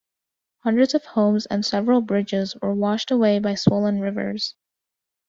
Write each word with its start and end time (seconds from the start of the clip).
Hundreds 0.63 0.95
of 0.95 1.05
homes 1.05 1.45
and 1.45 1.63
several 1.63 2.01
bridges 2.01 2.55
were 2.59 2.73
washed 2.73 3.11
away 3.11 3.37
by 3.37 3.53
swollen 3.53 3.99
rivers. 4.01 4.55